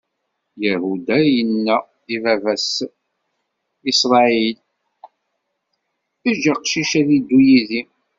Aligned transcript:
Yahuda 0.65 1.15
yenna 1.33 1.75
i 2.15 2.17
baba-s, 2.23 2.71
Isṛayil: 3.91 4.57
Eǧǧ 6.29 6.43
aqcic 6.53 6.91
ad 6.99 7.09
iddu 7.17 7.39
yid-i. 7.47 7.81